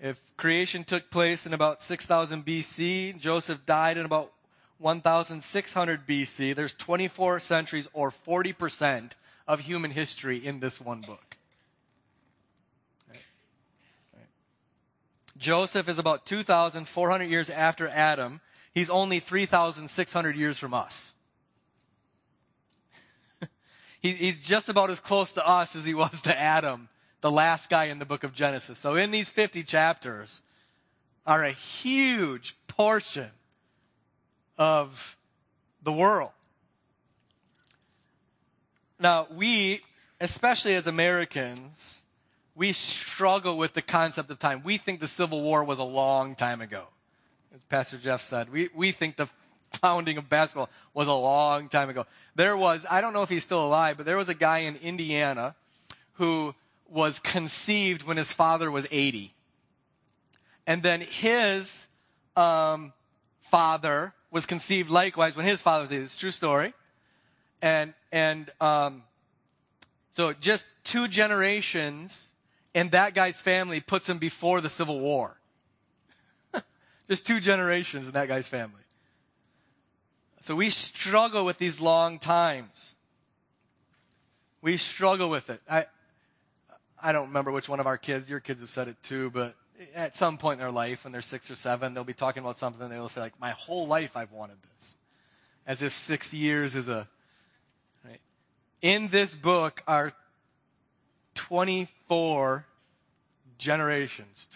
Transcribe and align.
If 0.00 0.20
creation 0.36 0.84
took 0.84 1.10
place 1.10 1.46
in 1.46 1.54
about 1.54 1.82
6000 1.82 2.44
BC, 2.44 3.18
Joseph 3.18 3.64
died 3.64 3.96
in 3.96 4.04
about 4.04 4.32
1600 4.78 6.06
BC, 6.06 6.54
there's 6.54 6.74
24 6.74 7.40
centuries 7.40 7.88
or 7.92 8.12
40% 8.26 9.12
of 9.46 9.60
human 9.60 9.90
history 9.90 10.44
in 10.44 10.60
this 10.60 10.80
one 10.80 11.00
book. 11.00 11.36
Joseph 15.36 15.88
is 15.88 15.98
about 15.98 16.26
2,400 16.26 17.24
years 17.24 17.50
after 17.50 17.88
Adam. 17.88 18.40
He's 18.72 18.88
only 18.88 19.20
3,600 19.20 20.36
years 20.36 20.58
from 20.58 20.74
us. 20.74 21.12
he's 24.00 24.40
just 24.40 24.68
about 24.68 24.90
as 24.90 25.00
close 25.00 25.32
to 25.32 25.46
us 25.46 25.74
as 25.74 25.84
he 25.84 25.94
was 25.94 26.20
to 26.22 26.38
Adam, 26.38 26.88
the 27.24 27.30
last 27.30 27.70
guy 27.70 27.84
in 27.84 27.98
the 27.98 28.04
book 28.04 28.22
of 28.22 28.34
Genesis. 28.34 28.76
So 28.76 28.96
in 28.96 29.10
these 29.10 29.30
50 29.30 29.62
chapters 29.62 30.42
are 31.26 31.42
a 31.42 31.52
huge 31.52 32.54
portion 32.66 33.30
of 34.58 35.16
the 35.82 35.90
world. 35.90 36.32
Now, 39.00 39.26
we, 39.34 39.80
especially 40.20 40.74
as 40.74 40.86
Americans, 40.86 42.02
we 42.54 42.74
struggle 42.74 43.56
with 43.56 43.72
the 43.72 43.80
concept 43.80 44.30
of 44.30 44.38
time. 44.38 44.60
We 44.62 44.76
think 44.76 45.00
the 45.00 45.08
Civil 45.08 45.40
War 45.40 45.64
was 45.64 45.78
a 45.78 45.82
long 45.82 46.34
time 46.34 46.60
ago. 46.60 46.84
As 47.54 47.60
Pastor 47.70 47.96
Jeff 47.96 48.20
said, 48.20 48.52
we, 48.52 48.68
we 48.74 48.92
think 48.92 49.16
the 49.16 49.30
founding 49.80 50.18
of 50.18 50.28
basketball 50.28 50.68
was 50.92 51.08
a 51.08 51.14
long 51.14 51.70
time 51.70 51.88
ago. 51.88 52.04
There 52.34 52.54
was, 52.54 52.84
I 52.90 53.00
don't 53.00 53.14
know 53.14 53.22
if 53.22 53.30
he's 53.30 53.44
still 53.44 53.64
alive, 53.64 53.96
but 53.96 54.04
there 54.04 54.18
was 54.18 54.28
a 54.28 54.34
guy 54.34 54.58
in 54.58 54.76
Indiana 54.76 55.54
who 56.18 56.54
was 56.88 57.18
conceived 57.18 58.02
when 58.02 58.16
his 58.16 58.30
father 58.32 58.70
was 58.70 58.86
80. 58.90 59.34
And 60.66 60.82
then 60.82 61.00
his 61.00 61.86
um, 62.36 62.92
father 63.42 64.14
was 64.30 64.46
conceived 64.46 64.90
likewise 64.90 65.36
when 65.36 65.46
his 65.46 65.60
father 65.60 65.82
was 65.82 65.92
80. 65.92 66.02
It's 66.02 66.16
true 66.16 66.30
story. 66.30 66.72
And, 67.62 67.94
and 68.12 68.50
um, 68.60 69.02
so 70.12 70.32
just 70.32 70.66
two 70.84 71.08
generations 71.08 72.28
and 72.74 72.90
that 72.90 73.14
guy's 73.14 73.40
family 73.40 73.80
puts 73.80 74.08
him 74.08 74.18
before 74.18 74.60
the 74.60 74.68
Civil 74.68 74.98
War. 74.98 75.36
Just 77.08 77.26
two 77.26 77.40
generations 77.40 78.08
in 78.08 78.14
that 78.14 78.26
guy's 78.26 78.48
family. 78.48 78.80
So 80.40 80.56
we 80.56 80.70
struggle 80.70 81.44
with 81.44 81.58
these 81.58 81.80
long 81.80 82.18
times. 82.18 82.96
We 84.60 84.76
struggle 84.76 85.30
with 85.30 85.50
it. 85.50 85.60
I, 85.70 85.86
I 87.04 87.12
don't 87.12 87.28
remember 87.28 87.52
which 87.52 87.68
one 87.68 87.80
of 87.80 87.86
our 87.86 87.98
kids, 87.98 88.30
your 88.30 88.40
kids 88.40 88.62
have 88.62 88.70
said 88.70 88.88
it 88.88 88.96
too, 89.02 89.28
but 89.28 89.54
at 89.94 90.16
some 90.16 90.38
point 90.38 90.58
in 90.58 90.60
their 90.60 90.72
life, 90.72 91.04
when 91.04 91.12
they're 91.12 91.20
six 91.20 91.50
or 91.50 91.54
seven, 91.54 91.92
they'll 91.92 92.02
be 92.02 92.14
talking 92.14 92.42
about 92.42 92.56
something 92.56 92.82
and 92.82 92.90
they'll 92.90 93.10
say, 93.10 93.20
like, 93.20 93.38
my 93.38 93.50
whole 93.50 93.86
life 93.86 94.16
I've 94.16 94.32
wanted 94.32 94.56
this. 94.74 94.94
As 95.66 95.82
if 95.82 95.92
six 95.92 96.32
years 96.32 96.74
is 96.74 96.88
a, 96.88 97.06
right? 98.06 98.20
In 98.80 99.08
this 99.08 99.34
book 99.34 99.82
are 99.86 100.14
24 101.34 102.64
generations. 103.58 104.48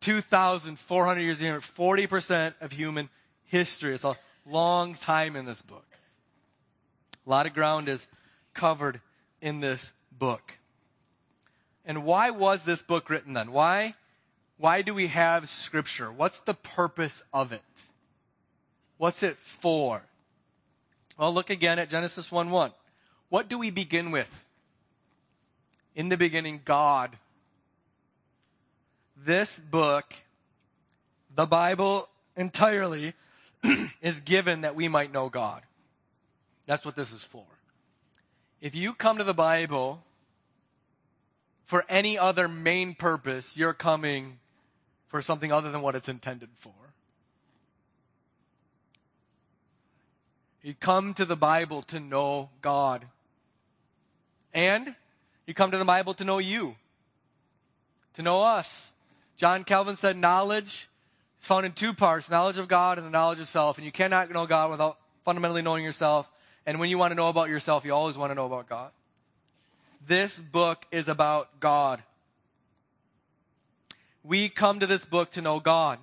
2,400 0.00 1.20
years, 1.20 1.40
40% 1.40 2.54
of 2.60 2.70
human 2.70 3.08
history. 3.46 3.94
It's 3.96 4.04
a 4.04 4.16
long 4.46 4.94
time 4.94 5.34
in 5.34 5.44
this 5.44 5.60
book. 5.60 5.86
A 7.26 7.30
lot 7.30 7.46
of 7.46 7.52
ground 7.52 7.88
is 7.88 8.06
covered 8.54 9.00
in 9.40 9.58
this 9.58 9.90
book. 10.12 10.54
And 11.84 12.04
why 12.04 12.30
was 12.30 12.64
this 12.64 12.82
book 12.82 13.10
written 13.10 13.32
then? 13.32 13.52
Why, 13.52 13.94
why 14.58 14.82
do 14.82 14.94
we 14.94 15.08
have 15.08 15.48
scripture? 15.48 16.12
What's 16.12 16.40
the 16.40 16.54
purpose 16.54 17.22
of 17.32 17.52
it? 17.52 17.62
What's 18.98 19.22
it 19.22 19.38
for? 19.38 20.02
Well, 21.16 21.32
look 21.32 21.50
again 21.50 21.78
at 21.78 21.90
Genesis 21.90 22.30
1 22.30 22.50
1. 22.50 22.72
What 23.30 23.48
do 23.48 23.58
we 23.58 23.70
begin 23.70 24.10
with? 24.10 24.44
In 25.94 26.08
the 26.08 26.16
beginning, 26.16 26.60
God. 26.64 27.16
This 29.16 29.58
book, 29.58 30.14
the 31.34 31.46
Bible 31.46 32.08
entirely, 32.36 33.14
is 34.02 34.20
given 34.20 34.62
that 34.62 34.74
we 34.74 34.88
might 34.88 35.12
know 35.12 35.28
God. 35.28 35.62
That's 36.66 36.84
what 36.84 36.96
this 36.96 37.12
is 37.12 37.22
for. 37.22 37.44
If 38.60 38.74
you 38.74 38.92
come 38.92 39.18
to 39.18 39.24
the 39.24 39.34
Bible 39.34 40.02
for 41.70 41.84
any 41.88 42.18
other 42.18 42.48
main 42.48 42.96
purpose, 42.96 43.56
you're 43.56 43.72
coming 43.72 44.40
for 45.06 45.22
something 45.22 45.52
other 45.52 45.70
than 45.70 45.82
what 45.82 45.94
it's 45.94 46.08
intended 46.08 46.48
for. 46.56 46.72
You 50.64 50.74
come 50.74 51.14
to 51.14 51.24
the 51.24 51.36
Bible 51.36 51.82
to 51.82 52.00
know 52.00 52.50
God. 52.60 53.06
And 54.52 54.96
you 55.46 55.54
come 55.54 55.70
to 55.70 55.78
the 55.78 55.84
Bible 55.84 56.12
to 56.14 56.24
know 56.24 56.38
you, 56.38 56.74
to 58.14 58.22
know 58.22 58.42
us. 58.42 58.90
John 59.36 59.62
Calvin 59.62 59.94
said 59.94 60.16
knowledge 60.16 60.88
is 61.40 61.46
found 61.46 61.66
in 61.66 61.70
two 61.70 61.94
parts 61.94 62.28
knowledge 62.28 62.58
of 62.58 62.66
God 62.66 62.98
and 62.98 63.06
the 63.06 63.12
knowledge 63.12 63.38
of 63.38 63.48
self. 63.48 63.78
And 63.78 63.84
you 63.84 63.92
cannot 63.92 64.28
know 64.28 64.48
God 64.48 64.72
without 64.72 64.98
fundamentally 65.24 65.62
knowing 65.62 65.84
yourself. 65.84 66.28
And 66.66 66.80
when 66.80 66.90
you 66.90 66.98
want 66.98 67.12
to 67.12 67.14
know 67.14 67.28
about 67.28 67.48
yourself, 67.48 67.84
you 67.84 67.94
always 67.94 68.18
want 68.18 68.32
to 68.32 68.34
know 68.34 68.46
about 68.46 68.68
God. 68.68 68.90
This 70.06 70.38
book 70.38 70.86
is 70.90 71.08
about 71.08 71.60
God. 71.60 72.02
We 74.22 74.48
come 74.48 74.80
to 74.80 74.86
this 74.86 75.04
book 75.04 75.32
to 75.32 75.42
know 75.42 75.60
God, 75.60 75.98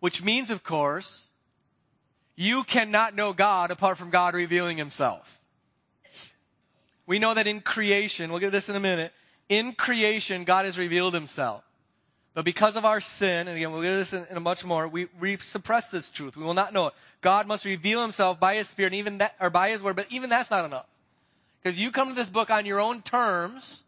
which 0.00 0.22
means, 0.22 0.50
of 0.50 0.62
course, 0.62 1.24
you 2.36 2.64
cannot 2.64 3.14
know 3.14 3.32
God 3.32 3.70
apart 3.70 3.98
from 3.98 4.10
God 4.10 4.34
revealing 4.34 4.76
himself. 4.76 5.40
We 7.06 7.18
know 7.18 7.34
that 7.34 7.46
in 7.46 7.60
creation, 7.60 8.30
we'll 8.30 8.40
get 8.40 8.52
this 8.52 8.68
in 8.68 8.76
a 8.76 8.80
minute, 8.80 9.12
in 9.48 9.72
creation, 9.72 10.44
God 10.44 10.64
has 10.64 10.78
revealed 10.78 11.14
himself. 11.14 11.62
But 12.34 12.46
because 12.46 12.76
of 12.76 12.86
our 12.86 13.00
sin, 13.02 13.48
and 13.48 13.56
again, 13.56 13.72
we'll 13.72 13.82
get 13.82 13.90
to 13.90 13.96
this 13.96 14.12
in, 14.14 14.24
in 14.30 14.36
a 14.36 14.40
much 14.40 14.64
more, 14.64 14.88
we, 14.88 15.08
we 15.20 15.36
suppress 15.36 15.88
this 15.88 16.08
truth. 16.08 16.36
We 16.36 16.44
will 16.44 16.54
not 16.54 16.72
know 16.72 16.86
it. 16.86 16.94
God 17.20 17.46
must 17.46 17.66
reveal 17.66 18.00
himself 18.00 18.40
by 18.40 18.54
his 18.54 18.68
spirit, 18.68 18.92
and 18.92 18.98
even 18.98 19.18
that, 19.18 19.34
or 19.40 19.50
by 19.50 19.68
his 19.68 19.82
word, 19.82 19.96
but 19.96 20.06
even 20.10 20.30
that's 20.30 20.50
not 20.50 20.64
enough. 20.64 20.86
Because 21.62 21.78
you 21.78 21.90
come 21.90 22.08
to 22.08 22.14
this 22.14 22.28
book 22.28 22.50
on 22.50 22.66
your 22.66 22.80
own 22.80 23.02
terms, 23.02 23.82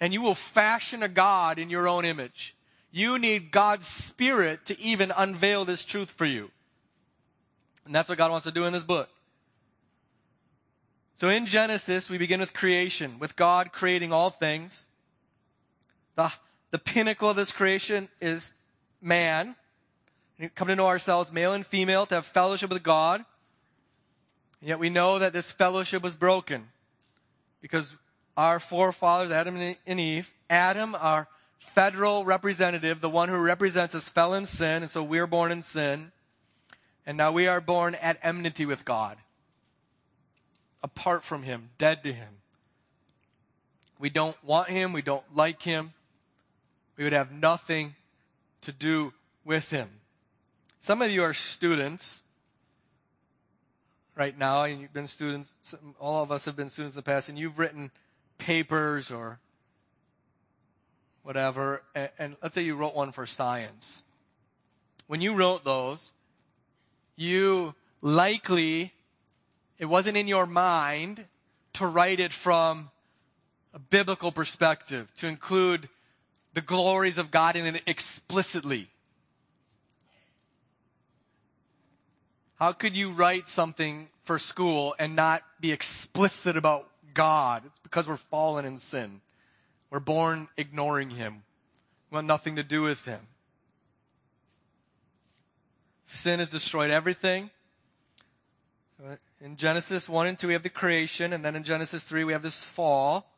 and 0.00 0.12
you 0.12 0.20
will 0.20 0.34
fashion 0.34 1.02
a 1.02 1.08
God 1.08 1.58
in 1.58 1.70
your 1.70 1.88
own 1.88 2.04
image. 2.04 2.54
You 2.90 3.18
need 3.18 3.50
God's 3.50 3.86
spirit 3.86 4.66
to 4.66 4.78
even 4.78 5.12
unveil 5.16 5.64
this 5.64 5.84
truth 5.84 6.10
for 6.10 6.26
you. 6.26 6.50
And 7.84 7.94
that's 7.94 8.08
what 8.08 8.18
God 8.18 8.30
wants 8.30 8.44
to 8.44 8.52
do 8.52 8.64
in 8.64 8.72
this 8.72 8.82
book. 8.82 9.08
So 11.14 11.28
in 11.28 11.46
Genesis, 11.46 12.08
we 12.08 12.18
begin 12.18 12.40
with 12.40 12.52
creation, 12.52 13.18
with 13.18 13.34
God 13.34 13.72
creating 13.72 14.12
all 14.12 14.30
things. 14.30 14.86
The, 16.14 16.30
the 16.70 16.78
pinnacle 16.78 17.30
of 17.30 17.36
this 17.36 17.50
creation 17.50 18.08
is 18.20 18.52
man. 19.00 19.56
We 20.38 20.48
come 20.50 20.68
to 20.68 20.76
know 20.76 20.86
ourselves, 20.86 21.32
male 21.32 21.54
and 21.54 21.66
female, 21.66 22.06
to 22.06 22.16
have 22.16 22.26
fellowship 22.26 22.70
with 22.70 22.82
God. 22.82 23.24
And 24.60 24.68
yet 24.68 24.78
we 24.78 24.90
know 24.90 25.18
that 25.18 25.32
this 25.32 25.50
fellowship 25.50 26.02
was 26.02 26.14
broken 26.14 26.68
because 27.60 27.96
our 28.36 28.60
forefathers, 28.60 29.30
Adam 29.30 29.56
and 29.86 30.00
Eve, 30.00 30.30
Adam, 30.48 30.94
our 30.94 31.28
federal 31.58 32.24
representative, 32.24 33.00
the 33.00 33.10
one 33.10 33.28
who 33.28 33.36
represents 33.36 33.94
us, 33.94 34.08
fell 34.08 34.34
in 34.34 34.46
sin, 34.46 34.82
and 34.82 34.90
so 34.90 35.02
we're 35.02 35.26
born 35.26 35.50
in 35.52 35.62
sin. 35.62 36.12
And 37.04 37.16
now 37.16 37.32
we 37.32 37.46
are 37.46 37.60
born 37.60 37.94
at 37.96 38.18
enmity 38.22 38.66
with 38.66 38.84
God 38.84 39.18
apart 40.82 41.24
from 41.24 41.42
Him, 41.42 41.70
dead 41.78 42.02
to 42.04 42.12
Him. 42.12 42.28
We 43.98 44.10
don't 44.10 44.36
want 44.44 44.68
Him. 44.68 44.92
We 44.92 45.02
don't 45.02 45.24
like 45.34 45.62
Him. 45.62 45.92
We 46.96 47.04
would 47.04 47.12
have 47.12 47.32
nothing 47.32 47.94
to 48.62 48.72
do 48.72 49.12
with 49.44 49.70
Him. 49.70 49.88
Some 50.80 51.02
of 51.02 51.10
you 51.10 51.22
are 51.22 51.34
students 51.34 52.20
right 54.18 54.36
now, 54.36 54.64
and 54.64 54.80
you've 54.80 54.92
been 54.92 55.06
students, 55.06 55.48
all 56.00 56.22
of 56.24 56.32
us 56.32 56.44
have 56.44 56.56
been 56.56 56.68
students 56.68 56.96
in 56.96 56.98
the 56.98 57.02
past, 57.04 57.28
and 57.28 57.38
you've 57.38 57.56
written 57.56 57.92
papers 58.36 59.12
or 59.12 59.38
whatever, 61.22 61.82
and, 61.94 62.10
and 62.18 62.36
let's 62.42 62.54
say 62.54 62.62
you 62.62 62.74
wrote 62.74 62.96
one 62.96 63.12
for 63.12 63.26
science. 63.26 64.02
When 65.06 65.20
you 65.20 65.36
wrote 65.36 65.64
those, 65.64 66.12
you 67.14 67.74
likely 68.02 68.92
it 69.78 69.86
wasn't 69.86 70.16
in 70.16 70.26
your 70.26 70.46
mind 70.46 71.24
to 71.74 71.86
write 71.86 72.18
it 72.18 72.32
from 72.32 72.90
a 73.72 73.78
biblical 73.78 74.32
perspective, 74.32 75.12
to 75.18 75.28
include 75.28 75.88
the 76.54 76.60
glories 76.60 77.18
of 77.18 77.30
God 77.30 77.54
in 77.54 77.66
it 77.66 77.82
explicitly. 77.86 78.88
How 82.58 82.72
could 82.72 82.96
you 82.96 83.12
write 83.12 83.48
something 83.48 84.08
for 84.24 84.38
school 84.38 84.96
and 84.98 85.14
not 85.14 85.44
be 85.60 85.70
explicit 85.70 86.56
about 86.56 86.88
God? 87.14 87.62
It's 87.64 87.78
because 87.80 88.08
we're 88.08 88.16
fallen 88.16 88.64
in 88.64 88.78
sin. 88.78 89.20
We're 89.90 90.00
born 90.00 90.48
ignoring 90.56 91.10
Him. 91.10 91.44
We 92.10 92.16
want 92.16 92.26
nothing 92.26 92.56
to 92.56 92.64
do 92.64 92.82
with 92.82 93.04
Him. 93.04 93.20
Sin 96.06 96.40
has 96.40 96.48
destroyed 96.48 96.90
everything. 96.90 97.50
In 99.40 99.56
Genesis 99.56 100.08
1 100.08 100.26
and 100.26 100.36
2, 100.36 100.48
we 100.48 100.52
have 100.54 100.64
the 100.64 100.68
creation, 100.68 101.32
and 101.32 101.44
then 101.44 101.54
in 101.54 101.62
Genesis 101.62 102.02
3, 102.02 102.24
we 102.24 102.32
have 102.32 102.42
this 102.42 102.56
fall. 102.56 103.30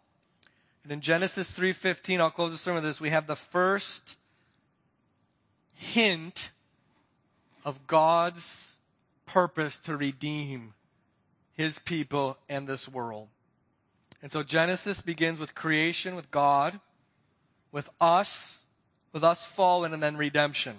And 0.82 0.93
in 0.93 1.02
Genesis 1.02 1.50
3.15, 1.50 2.20
I'll 2.20 2.31
close 2.31 2.52
the 2.52 2.58
sermon 2.58 2.82
with 2.82 2.90
this, 2.90 3.00
we 3.00 3.11
have 3.11 3.26
the 3.26 3.37
first 3.37 4.17
hint 5.75 6.50
of 7.67 7.87
God's 7.87 8.70
purpose 9.32 9.79
to 9.79 9.97
redeem 9.97 10.75
his 11.53 11.79
people 11.79 12.37
and 12.49 12.67
this 12.67 12.88
world. 12.88 13.29
And 14.23 14.32
so 14.32 14.43
Genesis 14.43 15.00
begins 15.00 15.38
with 15.38 15.55
creation, 15.55 16.17
with 16.17 16.31
God, 16.31 16.81
with 17.73 17.88
us, 18.00 18.59
with 19.12 19.25
us 19.25 19.44
fallen, 19.44 19.94
and 19.94 20.03
then 20.03 20.17
redemption. 20.17 20.77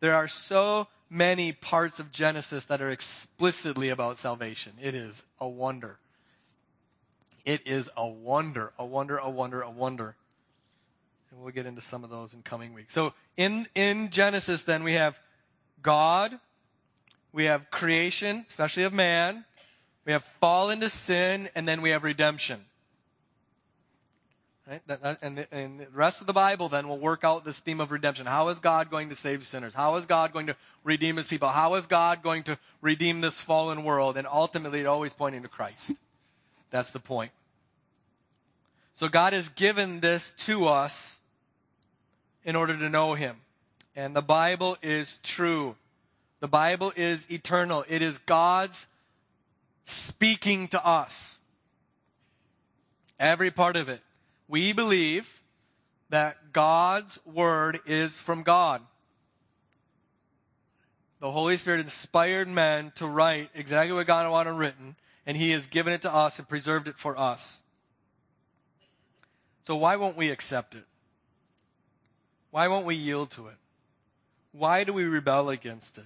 There 0.00 0.14
are 0.14 0.26
so 0.26 0.88
many 1.10 1.52
parts 1.52 1.98
of 1.98 2.10
Genesis 2.10 2.64
that 2.64 2.80
are 2.80 2.90
explicitly 2.90 3.90
about 3.90 4.18
salvation. 4.18 4.72
It 4.80 4.94
is 4.94 5.22
a 5.38 5.46
wonder. 5.46 5.98
It 7.44 7.60
is 7.66 7.90
a 7.96 8.06
wonder, 8.06 8.72
a 8.78 8.86
wonder, 8.86 9.18
a 9.18 9.28
wonder, 9.28 9.60
a 9.60 9.70
wonder. 9.70 10.16
And 11.30 11.42
we'll 11.42 11.52
get 11.52 11.66
into 11.66 11.82
some 11.82 12.04
of 12.04 12.10
those 12.10 12.32
in 12.32 12.42
coming 12.42 12.72
weeks. 12.72 12.94
So 12.94 13.12
in, 13.36 13.66
in 13.74 14.10
Genesis, 14.10 14.62
then 14.62 14.82
we 14.82 14.94
have 14.94 15.20
God, 15.82 16.38
we 17.32 17.44
have 17.44 17.70
creation, 17.70 18.44
especially 18.48 18.84
of 18.84 18.92
man, 18.92 19.44
we 20.04 20.12
have 20.12 20.24
fall 20.40 20.70
into 20.70 20.88
sin, 20.88 21.48
and 21.54 21.66
then 21.66 21.80
we 21.82 21.90
have 21.90 22.04
redemption. 22.04 22.64
Right? 24.68 24.82
And, 25.20 25.38
the 25.38 25.86
rest 25.92 26.20
of 26.20 26.26
the 26.26 26.32
Bible 26.32 26.68
then 26.68 26.88
will 26.88 26.98
work 26.98 27.24
out 27.24 27.44
this 27.44 27.58
theme 27.58 27.80
of 27.80 27.90
redemption. 27.90 28.26
How 28.26 28.48
is 28.48 28.60
God 28.60 28.90
going 28.90 29.08
to 29.08 29.16
save 29.16 29.44
sinners? 29.44 29.74
How 29.74 29.96
is 29.96 30.06
God 30.06 30.32
going 30.32 30.46
to 30.46 30.56
redeem 30.84 31.16
his 31.16 31.26
people? 31.26 31.48
How 31.48 31.74
is 31.74 31.86
God 31.86 32.22
going 32.22 32.44
to 32.44 32.58
redeem 32.80 33.20
this 33.20 33.40
fallen 33.40 33.82
world? 33.82 34.16
And 34.16 34.26
ultimately, 34.26 34.80
it 34.80 34.86
always 34.86 35.12
pointing 35.12 35.42
to 35.42 35.48
Christ. 35.48 35.92
That's 36.70 36.90
the 36.90 37.00
point. 37.00 37.32
So 38.94 39.08
God 39.08 39.32
has 39.32 39.48
given 39.50 40.00
this 40.00 40.32
to 40.38 40.68
us 40.68 41.16
in 42.44 42.56
order 42.56 42.76
to 42.76 42.88
know 42.88 43.14
him. 43.14 43.36
And 43.96 44.14
the 44.14 44.22
Bible 44.22 44.76
is 44.82 45.18
true. 45.22 45.76
The 46.42 46.48
Bible 46.48 46.92
is 46.96 47.24
eternal. 47.30 47.84
It 47.88 48.02
is 48.02 48.18
God's 48.18 48.88
speaking 49.84 50.66
to 50.68 50.84
us. 50.84 51.38
Every 53.20 53.52
part 53.52 53.76
of 53.76 53.88
it. 53.88 54.00
We 54.48 54.72
believe 54.72 55.40
that 56.08 56.52
God's 56.52 57.20
word 57.24 57.78
is 57.86 58.18
from 58.18 58.42
God. 58.42 58.82
The 61.20 61.30
Holy 61.30 61.56
Spirit 61.58 61.78
inspired 61.78 62.48
men 62.48 62.90
to 62.96 63.06
write 63.06 63.50
exactly 63.54 63.94
what 63.94 64.08
God 64.08 64.28
wanted 64.28 64.54
written, 64.54 64.96
and 65.24 65.36
He 65.36 65.52
has 65.52 65.68
given 65.68 65.92
it 65.92 66.02
to 66.02 66.12
us 66.12 66.40
and 66.40 66.48
preserved 66.48 66.88
it 66.88 66.98
for 66.98 67.16
us. 67.16 67.60
So 69.62 69.76
why 69.76 69.94
won't 69.94 70.16
we 70.16 70.30
accept 70.30 70.74
it? 70.74 70.86
Why 72.50 72.66
won't 72.66 72.84
we 72.84 72.96
yield 72.96 73.30
to 73.30 73.46
it? 73.46 73.56
Why 74.50 74.82
do 74.82 74.92
we 74.92 75.04
rebel 75.04 75.48
against 75.48 75.98
it? 75.98 76.04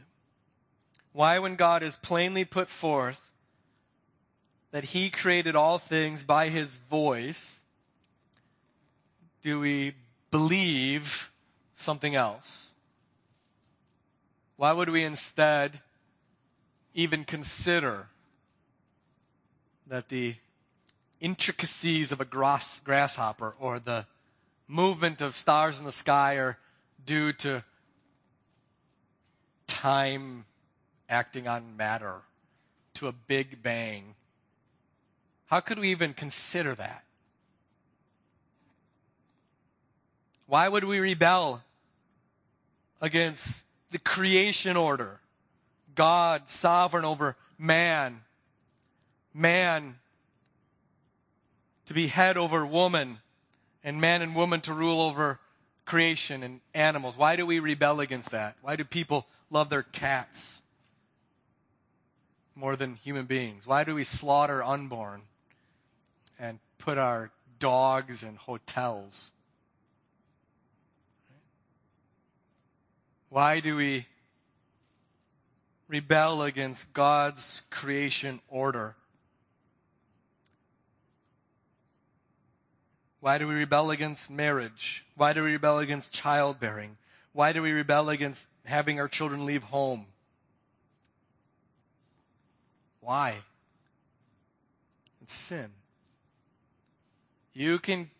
Why, 1.16 1.38
when 1.38 1.56
God 1.56 1.82
is 1.82 1.96
plainly 1.96 2.44
put 2.44 2.68
forth 2.68 3.18
that 4.70 4.84
He 4.84 5.08
created 5.08 5.56
all 5.56 5.78
things 5.78 6.22
by 6.22 6.50
His 6.50 6.74
voice, 6.90 7.60
do 9.42 9.58
we 9.58 9.94
believe 10.30 11.30
something 11.78 12.14
else? 12.14 12.66
Why 14.58 14.72
would 14.72 14.90
we 14.90 15.04
instead 15.04 15.80
even 16.92 17.24
consider 17.24 18.08
that 19.86 20.10
the 20.10 20.34
intricacies 21.18 22.12
of 22.12 22.20
a 22.20 22.26
grass, 22.26 22.82
grasshopper 22.84 23.54
or 23.58 23.78
the 23.78 24.04
movement 24.68 25.22
of 25.22 25.34
stars 25.34 25.78
in 25.78 25.86
the 25.86 25.92
sky 25.92 26.34
are 26.34 26.58
due 27.06 27.32
to 27.32 27.64
time 29.66 30.44
acting 31.08 31.46
on 31.48 31.76
matter, 31.76 32.16
to 32.94 33.08
a 33.08 33.12
big 33.12 33.62
bang. 33.62 34.14
How 35.46 35.60
could 35.60 35.78
we 35.78 35.90
even 35.90 36.14
consider 36.14 36.74
that? 36.74 37.04
Why 40.46 40.68
would 40.68 40.84
we 40.84 40.98
rebel 41.00 41.62
against 43.00 43.62
the 43.90 43.98
creation 43.98 44.76
order? 44.76 45.20
God 45.94 46.48
sovereign 46.48 47.04
over 47.04 47.36
man. 47.58 48.22
Man 49.34 49.96
to 51.86 51.94
be 51.94 52.08
head 52.08 52.36
over 52.36 52.66
woman 52.66 53.18
and 53.82 54.00
man 54.00 54.22
and 54.22 54.34
woman 54.34 54.60
to 54.62 54.72
rule 54.72 55.00
over 55.00 55.38
creation 55.84 56.42
and 56.42 56.60
animals. 56.74 57.16
Why 57.16 57.36
do 57.36 57.46
we 57.46 57.60
rebel 57.60 58.00
against 58.00 58.30
that? 58.30 58.56
Why 58.60 58.76
do 58.76 58.84
people 58.84 59.26
love 59.50 59.70
their 59.70 59.84
cats 59.84 60.60
more 62.56 62.74
than 62.74 62.94
human 62.94 63.26
beings? 63.26 63.66
Why 63.66 63.84
do 63.84 63.94
we 63.94 64.02
slaughter 64.02 64.64
unborn 64.64 65.22
and 66.38 66.58
put 66.78 66.98
our 66.98 67.30
dogs 67.58 68.22
in 68.22 68.34
hotels? 68.34 69.30
Why 73.28 73.60
do 73.60 73.76
we 73.76 74.06
rebel 75.88 76.42
against 76.42 76.92
God's 76.92 77.62
creation 77.70 78.40
order? 78.48 78.96
Why 83.20 83.38
do 83.38 83.48
we 83.48 83.54
rebel 83.54 83.90
against 83.90 84.30
marriage? 84.30 85.04
Why 85.16 85.32
do 85.32 85.42
we 85.42 85.52
rebel 85.52 85.78
against 85.78 86.12
childbearing? 86.12 86.96
Why 87.32 87.52
do 87.52 87.60
we 87.60 87.72
rebel 87.72 88.08
against 88.08 88.46
having 88.64 89.00
our 89.00 89.08
children 89.08 89.44
leave 89.44 89.64
home? 89.64 90.06
Why? 93.00 93.36
It's 95.22 95.34
sin. 95.34 95.70
You 97.52 97.78
can 97.78 98.10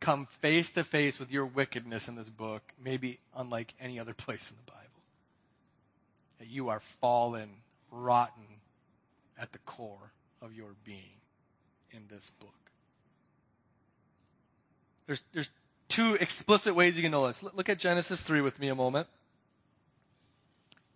come 0.00 0.26
face 0.26 0.70
to 0.70 0.84
face 0.84 1.18
with 1.18 1.30
your 1.30 1.46
wickedness 1.46 2.08
in 2.08 2.14
this 2.14 2.30
book, 2.30 2.62
maybe 2.82 3.18
unlike 3.34 3.74
any 3.80 3.98
other 3.98 4.14
place 4.26 4.50
in 4.50 4.56
the 4.56 4.70
Bible. 4.70 4.82
That 6.38 6.48
you 6.48 6.68
are 6.68 6.80
fallen, 7.00 7.48
rotten 7.90 8.44
at 9.38 9.52
the 9.52 9.58
core 9.58 10.12
of 10.40 10.54
your 10.54 10.74
being 10.84 11.20
in 11.90 12.02
this 12.08 12.30
book. 12.40 12.50
There's, 15.06 15.20
there's 15.32 15.50
two 15.88 16.14
explicit 16.14 16.74
ways 16.74 16.96
you 16.96 17.02
can 17.02 17.12
know 17.12 17.26
this. 17.26 17.42
Look 17.42 17.68
at 17.68 17.78
Genesis 17.78 18.20
3 18.20 18.40
with 18.40 18.58
me 18.58 18.68
a 18.68 18.74
moment. 18.74 19.06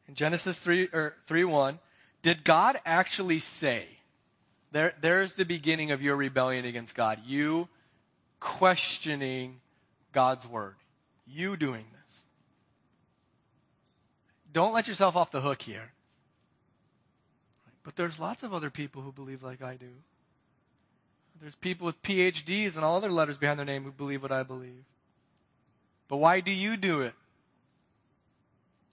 In 0.09 0.15
Genesis 0.15 0.59
3, 0.59 0.89
or 0.93 1.15
3 1.27 1.45
1, 1.45 1.79
did 2.23 2.45
God 2.45 2.79
actually 2.85 3.39
say, 3.39 3.87
there, 4.73 4.95
there's 5.01 5.35
the 5.35 5.45
beginning 5.45 5.91
of 5.91 6.03
your 6.03 6.17
rebellion 6.17 6.65
against 6.65 6.95
God. 6.95 7.21
You 7.27 7.69
questioning 8.39 9.61
God's 10.13 10.47
word. 10.47 10.77
You 11.27 11.57
doing 11.57 11.85
this. 11.93 12.23
Don't 14.53 14.73
let 14.73 14.89
yourself 14.89 15.17
off 15.17 15.31
the 15.31 15.41
hook 15.41 15.63
here. 15.63 15.93
But 17.83 17.97
there's 17.97 18.19
lots 18.19 18.43
of 18.43 18.53
other 18.53 18.71
people 18.71 19.03
who 19.03 19.13
believe 19.13 19.43
like 19.43 19.63
I 19.63 19.77
do. 19.77 19.91
There's 21.41 21.55
people 21.55 21.87
with 21.87 22.03
PhDs 22.03 22.77
and 22.77 22.85
all 22.85 22.97
other 22.97 23.11
letters 23.11 23.39
behind 23.39 23.59
their 23.59 23.67
name 23.67 23.85
who 23.85 23.93
believe 23.93 24.23
what 24.23 24.33
I 24.33 24.43
believe. 24.43 24.85
But 26.09 26.19
why 26.19 26.41
do 26.41 26.51
you 26.51 26.77
do 26.77 27.01
it? 27.01 27.15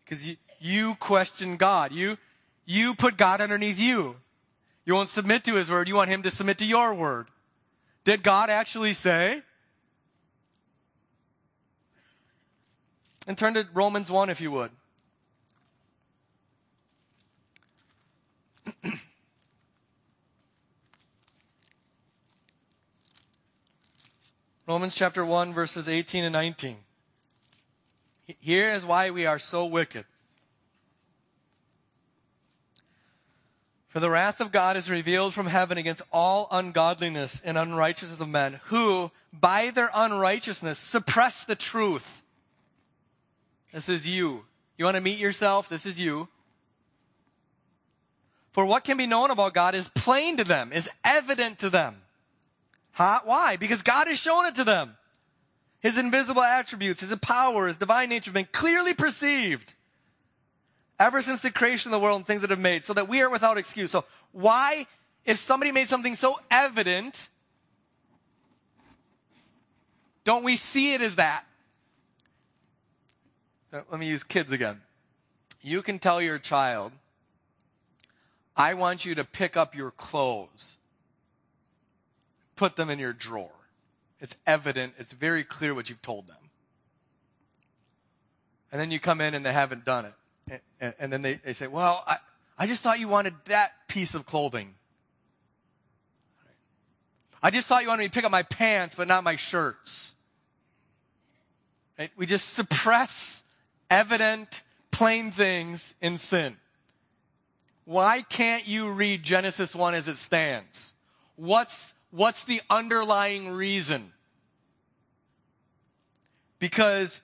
Because 0.05 0.25
you, 0.25 0.37
you 0.59 0.95
question 0.95 1.57
God. 1.57 1.91
You, 1.91 2.17
you 2.67 2.93
put 2.93 3.17
God 3.17 3.41
underneath 3.41 3.79
you. 3.79 4.17
You 4.85 4.93
won't 4.93 5.09
submit 5.09 5.43
to 5.45 5.55
His 5.55 5.69
word. 5.69 5.87
You 5.87 5.95
want 5.95 6.11
Him 6.11 6.21
to 6.23 6.29
submit 6.29 6.59
to 6.59 6.65
your 6.65 6.93
word. 6.93 7.27
Did 8.03 8.21
God 8.23 8.51
actually 8.51 8.93
say? 8.93 9.41
And 13.25 13.37
turn 13.37 13.53
to 13.55 13.65
Romans 13.73 14.11
1 14.11 14.29
if 14.29 14.41
you 14.41 14.51
would. 14.51 14.71
Romans 24.67 24.93
chapter 24.93 25.25
1, 25.25 25.53
verses 25.53 25.87
18 25.87 26.25
and 26.25 26.33
19. 26.33 26.75
Here 28.41 28.73
is 28.73 28.83
why 28.83 29.09
we 29.09 29.25
are 29.25 29.39
so 29.39 29.65
wicked. 29.65 30.03
For 33.97 34.01
the 34.01 34.11
wrath 34.11 34.41
of 34.41 34.51
God 34.51 34.77
is 34.77 34.91
revealed 34.91 35.33
from 35.33 35.47
heaven 35.47 35.79
against 35.79 36.03
all 36.13 36.47
ungodliness 36.51 37.41
and 37.43 37.57
unrighteousness 37.57 38.19
of 38.19 38.29
men, 38.29 38.59
who, 38.65 39.09
by 39.33 39.71
their 39.71 39.89
unrighteousness, 39.91 40.77
suppress 40.77 41.43
the 41.45 41.55
truth. 41.55 42.21
This 43.73 43.89
is 43.89 44.05
you. 44.05 44.45
You 44.77 44.85
want 44.85 44.97
to 44.97 45.01
meet 45.01 45.17
yourself? 45.17 45.67
This 45.67 45.87
is 45.87 45.99
you. 45.99 46.27
For 48.51 48.67
what 48.67 48.83
can 48.83 48.97
be 48.97 49.07
known 49.07 49.31
about 49.31 49.55
God 49.55 49.73
is 49.73 49.89
plain 49.89 50.37
to 50.37 50.43
them, 50.43 50.71
is 50.71 50.87
evident 51.03 51.57
to 51.61 51.71
them. 51.71 51.95
Huh? 52.91 53.21
Why? 53.23 53.57
Because 53.57 53.81
God 53.81 54.05
has 54.05 54.19
shown 54.19 54.45
it 54.45 54.53
to 54.57 54.63
them. 54.63 54.95
His 55.79 55.97
invisible 55.97 56.43
attributes, 56.43 57.01
His 57.01 57.15
power, 57.15 57.65
His 57.65 57.77
divine 57.77 58.09
nature 58.09 58.25
have 58.29 58.35
been 58.35 58.47
clearly 58.51 58.93
perceived 58.93 59.73
ever 60.99 61.21
since 61.21 61.41
the 61.41 61.51
creation 61.51 61.89
of 61.89 61.99
the 61.99 62.03
world 62.03 62.17
and 62.17 62.25
things 62.25 62.41
that 62.41 62.49
have 62.49 62.59
made, 62.59 62.83
so 62.83 62.93
that 62.93 63.07
we 63.07 63.21
are 63.21 63.29
without 63.29 63.57
excuse. 63.57 63.91
So 63.91 64.05
why, 64.31 64.87
if 65.25 65.37
somebody 65.37 65.71
made 65.71 65.87
something 65.89 66.15
so 66.15 66.39
evident, 66.49 67.29
don't 70.23 70.43
we 70.43 70.55
see 70.55 70.93
it 70.93 71.01
as 71.01 71.15
that? 71.15 71.45
Uh, 73.71 73.81
let 73.91 73.99
me 73.99 74.07
use 74.07 74.23
kids 74.23 74.51
again. 74.51 74.81
You 75.61 75.81
can 75.81 75.99
tell 75.99 76.21
your 76.21 76.39
child, 76.39 76.91
I 78.55 78.73
want 78.73 79.05
you 79.05 79.15
to 79.15 79.23
pick 79.23 79.55
up 79.55 79.75
your 79.75 79.91
clothes, 79.91 80.77
put 82.55 82.75
them 82.75 82.89
in 82.89 82.97
your 82.97 83.13
drawer. 83.13 83.51
It's 84.19 84.35
evident, 84.47 84.93
it's 84.97 85.13
very 85.13 85.43
clear 85.43 85.75
what 85.75 85.89
you've 85.89 86.01
told 86.01 86.27
them. 86.27 86.37
And 88.71 88.81
then 88.81 88.89
you 88.89 88.99
come 88.99 89.21
in 89.21 89.33
and 89.33 89.45
they 89.45 89.53
haven't 89.53 89.85
done 89.85 90.05
it. 90.05 90.13
And, 90.79 90.93
and 90.99 91.13
then 91.13 91.21
they, 91.21 91.35
they 91.35 91.53
say, 91.53 91.67
Well, 91.67 92.03
I, 92.07 92.17
I 92.57 92.67
just 92.67 92.81
thought 92.81 92.99
you 92.99 93.07
wanted 93.07 93.33
that 93.45 93.71
piece 93.87 94.13
of 94.13 94.25
clothing. 94.25 94.73
I 97.41 97.51
just 97.51 97.67
thought 97.67 97.83
you 97.83 97.89
wanted 97.89 98.03
me 98.03 98.07
to 98.07 98.13
pick 98.13 98.25
up 98.25 98.31
my 98.31 98.43
pants, 98.43 98.95
but 98.95 99.07
not 99.07 99.23
my 99.23 99.35
shirts. 99.35 100.11
Right? 101.97 102.11
We 102.17 102.25
just 102.25 102.53
suppress 102.53 103.43
evident, 103.89 104.63
plain 104.91 105.31
things 105.31 105.93
in 106.01 106.17
sin. 106.17 106.57
Why 107.85 108.21
can't 108.21 108.67
you 108.67 108.91
read 108.91 109.23
Genesis 109.23 109.73
1 109.73 109.93
as 109.93 110.07
it 110.07 110.17
stands? 110.17 110.91
What's, 111.35 111.93
what's 112.11 112.43
the 112.43 112.61
underlying 112.69 113.51
reason? 113.51 114.11
Because 116.59 117.21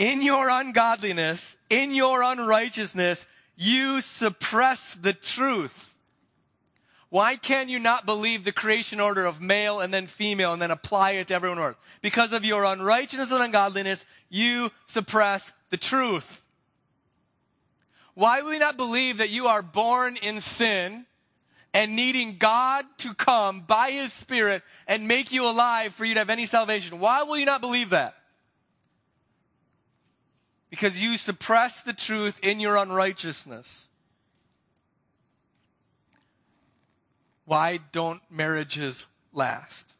in 0.00 0.22
your 0.22 0.48
ungodliness, 0.48 1.58
in 1.68 1.94
your 1.94 2.22
unrighteousness, 2.22 3.26
you 3.54 4.00
suppress 4.00 4.96
the 4.98 5.12
truth. 5.12 5.92
Why 7.10 7.36
can 7.36 7.68
you 7.68 7.78
not 7.78 8.06
believe 8.06 8.44
the 8.44 8.50
creation 8.50 8.98
order 8.98 9.26
of 9.26 9.42
male 9.42 9.80
and 9.80 9.92
then 9.92 10.06
female 10.06 10.54
and 10.54 10.62
then 10.62 10.70
apply 10.70 11.12
it 11.12 11.28
to 11.28 11.34
everyone 11.34 11.58
else? 11.58 11.76
Because 12.00 12.32
of 12.32 12.46
your 12.46 12.64
unrighteousness 12.64 13.30
and 13.30 13.42
ungodliness, 13.42 14.06
you 14.30 14.70
suppress 14.86 15.52
the 15.68 15.76
truth. 15.76 16.40
Why 18.14 18.40
will 18.40 18.54
you 18.54 18.58
not 18.58 18.78
believe 18.78 19.18
that 19.18 19.28
you 19.28 19.48
are 19.48 19.60
born 19.60 20.16
in 20.16 20.40
sin 20.40 21.04
and 21.74 21.94
needing 21.94 22.38
God 22.38 22.86
to 22.98 23.12
come 23.12 23.60
by 23.60 23.90
His 23.90 24.14
Spirit 24.14 24.62
and 24.86 25.06
make 25.06 25.30
you 25.30 25.46
alive 25.46 25.94
for 25.94 26.06
you 26.06 26.14
to 26.14 26.20
have 26.20 26.30
any 26.30 26.46
salvation? 26.46 27.00
Why 27.00 27.24
will 27.24 27.36
you 27.36 27.44
not 27.44 27.60
believe 27.60 27.90
that? 27.90 28.14
Because 30.70 31.00
you 31.00 31.18
suppress 31.18 31.82
the 31.82 31.92
truth 31.92 32.38
in 32.42 32.60
your 32.60 32.76
unrighteousness. 32.76 33.88
Why 37.44 37.80
don't 37.90 38.22
marriages 38.30 39.06
last? 39.32 39.94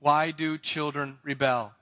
Why 0.00 0.32
do 0.32 0.58
children 0.58 1.18
rebel? 1.22 1.72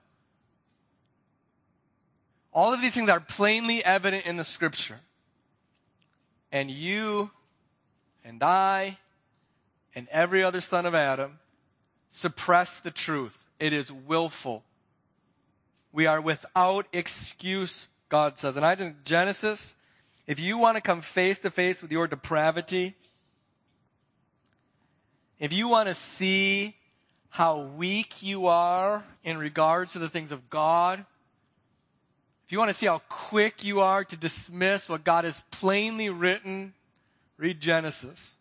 All 2.53 2.73
of 2.73 2.83
these 2.83 2.95
things 2.95 3.09
are 3.09 3.21
plainly 3.21 3.85
evident 3.85 4.27
in 4.27 4.37
the 4.37 4.45
scripture. 4.45 5.01
And 6.53 6.71
you 6.71 7.31
and 8.23 8.43
I 8.43 8.99
and 9.95 10.07
every 10.11 10.45
other 10.45 10.61
son 10.61 10.87
of 10.87 10.95
Adam 10.95 11.39
suppress 12.11 12.79
the 12.81 12.91
truth. 12.91 13.45
It 13.59 13.73
is 13.73 13.91
willful. 13.91 14.63
We 15.95 16.09
are 16.09 16.21
without 16.21 16.89
excuse, 16.93 17.87
God 18.09 18.37
says. 18.37 18.57
And 18.57 18.67
I 18.67 18.75
think 18.75 19.05
Genesis, 19.05 19.77
if 20.27 20.41
you 20.41 20.59
want 20.59 20.77
to 20.77 20.81
come 20.81 21.03
face 21.03 21.39
to 21.39 21.53
face 21.53 21.81
with 21.81 21.93
your 21.93 22.09
depravity, 22.09 22.97
if 25.39 25.53
you 25.53 25.69
want 25.69 25.89
to 25.89 25.95
see 25.95 26.75
how 27.29 27.61
weak 27.61 28.25
you 28.25 28.49
are 28.49 29.05
in 29.23 29.39
regards 29.39 29.93
to 29.93 30.01
the 30.01 30.09
things 30.09 30.33
of 30.33 30.51
God, 30.51 30.99
if 32.45 32.51
you 32.51 32.59
want 32.59 32.71
to 32.71 32.75
see 32.77 32.87
how 32.87 33.01
quick 33.09 33.63
you 33.63 33.81
are 33.81 34.03
to 34.03 34.17
dismiss 34.17 34.89
what 34.89 35.05
God 35.05 35.23
has 35.25 35.45
plainly 35.53 36.11
written, 36.11 36.75
read 37.39 37.61
Genesis. 37.61 38.35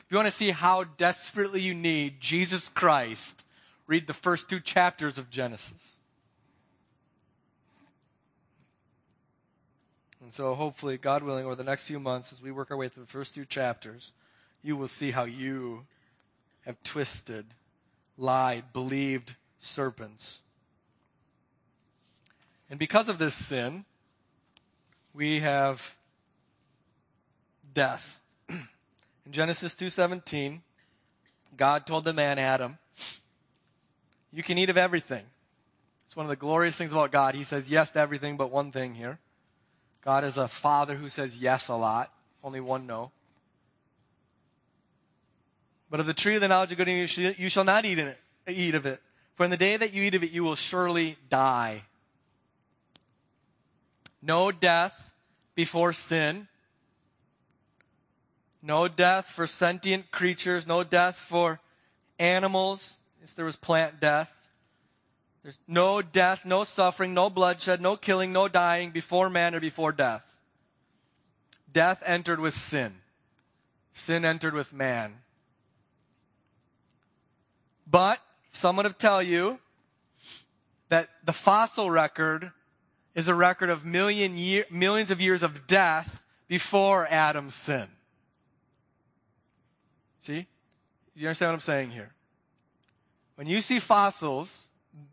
If 0.00 0.06
you 0.10 0.16
want 0.16 0.26
to 0.26 0.34
see 0.34 0.50
how 0.50 0.82
desperately 0.82 1.60
you 1.60 1.72
need 1.72 2.20
Jesus 2.20 2.68
Christ, 2.68 3.43
read 3.86 4.06
the 4.06 4.14
first 4.14 4.48
two 4.48 4.60
chapters 4.60 5.18
of 5.18 5.30
Genesis. 5.30 5.98
And 10.20 10.32
so, 10.32 10.54
hopefully, 10.54 10.96
God 10.96 11.22
willing, 11.22 11.44
over 11.44 11.54
the 11.54 11.64
next 11.64 11.82
few 11.82 12.00
months, 12.00 12.32
as 12.32 12.40
we 12.40 12.50
work 12.50 12.70
our 12.70 12.76
way 12.76 12.88
through 12.88 13.04
the 13.04 13.10
first 13.10 13.34
two 13.34 13.44
chapters, 13.44 14.12
you 14.62 14.74
will 14.74 14.88
see 14.88 15.10
how 15.10 15.24
you 15.24 15.84
have 16.64 16.82
twisted, 16.82 17.44
lied, 18.16 18.72
believed 18.72 19.34
serpents. 19.60 20.40
And 22.70 22.78
because 22.78 23.10
of 23.10 23.18
this 23.18 23.34
sin, 23.34 23.84
we 25.12 25.40
have 25.40 25.94
death. 27.74 28.18
In 28.48 29.32
Genesis 29.32 29.74
2:17, 29.74 30.62
God 31.56 31.86
told 31.86 32.04
the 32.04 32.14
man 32.14 32.38
Adam, 32.38 32.78
"You 34.34 34.42
can 34.42 34.58
eat 34.58 34.70
of 34.70 34.76
everything." 34.76 35.24
It's 36.06 36.16
one 36.16 36.26
of 36.26 36.30
the 36.30 36.36
glorious 36.36 36.76
things 36.76 36.92
about 36.92 37.12
God. 37.12 37.34
He 37.34 37.44
says 37.44 37.70
yes 37.70 37.90
to 37.92 38.00
everything 38.00 38.36
but 38.36 38.50
one 38.50 38.72
thing 38.72 38.94
here. 38.94 39.18
God 40.02 40.24
is 40.24 40.36
a 40.36 40.48
father 40.48 40.96
who 40.96 41.08
says 41.08 41.38
yes 41.38 41.68
a 41.68 41.74
lot, 41.74 42.12
only 42.42 42.60
one 42.60 42.86
no. 42.86 43.10
But 45.88 46.00
of 46.00 46.06
the 46.06 46.14
tree 46.14 46.34
of 46.34 46.40
the 46.40 46.48
knowledge 46.48 46.72
of 46.72 46.78
good 46.78 46.88
and 46.88 47.08
evil, 47.08 47.32
you 47.38 47.48
shall 47.48 47.64
not 47.64 47.84
eat, 47.84 47.98
it, 47.98 48.18
eat 48.46 48.74
of 48.74 48.84
it. 48.84 49.00
For 49.36 49.44
in 49.44 49.50
the 49.50 49.56
day 49.56 49.76
that 49.76 49.92
you 49.92 50.02
eat 50.02 50.14
of 50.14 50.22
it, 50.22 50.30
you 50.30 50.44
will 50.44 50.56
surely 50.56 51.16
die. 51.28 51.84
No 54.20 54.50
death 54.50 55.10
before 55.54 55.92
sin. 55.92 56.48
No 58.62 58.88
death 58.88 59.26
for 59.26 59.46
sentient 59.46 60.10
creatures. 60.10 60.66
No 60.66 60.84
death 60.84 61.16
for 61.16 61.60
animals. 62.18 62.98
There 63.32 63.44
was 63.44 63.56
plant 63.56 64.00
death. 64.00 64.30
There's 65.42 65.58
no 65.68 66.02
death, 66.02 66.44
no 66.44 66.64
suffering, 66.64 67.14
no 67.14 67.28
bloodshed, 67.30 67.80
no 67.80 67.96
killing, 67.96 68.32
no 68.32 68.48
dying 68.48 68.90
before 68.90 69.28
man 69.28 69.54
or 69.54 69.60
before 69.60 69.92
death. 69.92 70.22
Death 71.70 72.02
entered 72.06 72.40
with 72.40 72.56
sin. 72.56 72.94
Sin 73.92 74.24
entered 74.24 74.54
with 74.54 74.72
man. 74.72 75.14
But 77.86 78.20
someone 78.52 78.86
would 78.86 78.98
tell 78.98 79.22
you 79.22 79.58
that 80.88 81.10
the 81.24 81.32
fossil 81.32 81.90
record 81.90 82.52
is 83.14 83.28
a 83.28 83.34
record 83.34 83.70
of 83.70 83.84
million 83.84 84.36
year, 84.36 84.64
millions 84.70 85.10
of 85.10 85.20
years 85.20 85.42
of 85.42 85.66
death 85.66 86.22
before 86.48 87.06
Adam's 87.08 87.54
sin. 87.54 87.88
See? 90.20 90.46
You 91.14 91.28
understand 91.28 91.50
what 91.50 91.54
I'm 91.54 91.60
saying 91.60 91.90
here? 91.90 92.12
When 93.36 93.46
you 93.46 93.60
see 93.60 93.78
fossils, 93.78 94.68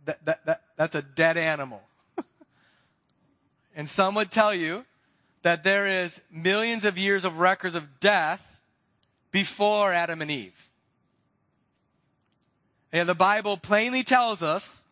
that, 0.06 0.24
that, 0.25 0.46
that, 0.46 0.62
that's 0.78 0.96
a 0.96 1.01
dead 1.01 1.38
animal. 1.38 1.82
and 3.75 3.90
some 3.90 4.16
would 4.16 4.32
tell 4.32 4.54
you 4.54 4.86
that 5.44 5.63
there 5.63 5.88
is 5.88 6.22
millions 6.32 6.86
of 6.86 6.98
years 6.98 7.25
of 7.25 7.40
records 7.40 7.75
of 7.75 8.00
death 8.00 8.62
before 9.32 9.92
Adam 9.92 10.22
and 10.22 10.30
Eve. 10.30 10.70
And 12.92 13.08
the 13.08 13.16
Bible 13.16 13.58
plainly 13.58 14.04
tells 14.04 14.44
us 14.44 14.84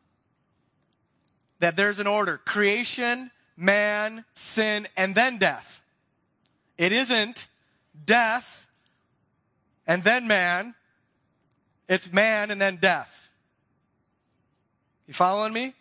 that 1.60 1.76
there's 1.76 2.00
an 2.00 2.08
order 2.08 2.38
creation, 2.38 3.30
man, 3.58 4.24
sin, 4.34 4.88
and 4.96 5.14
then 5.14 5.38
death. 5.38 5.84
It 6.78 6.94
isn't 6.94 7.48
death 8.06 8.66
and 9.90 10.04
then 10.04 10.28
man, 10.28 10.76
it's 11.90 12.14
man 12.14 12.52
and 12.52 12.62
then 12.62 12.78
death. 12.78 13.30
You 15.08 15.14
following 15.14 15.52
me? 15.52 15.74